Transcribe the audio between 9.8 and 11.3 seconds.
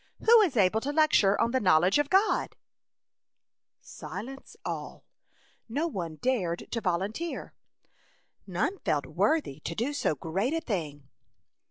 so great a thing.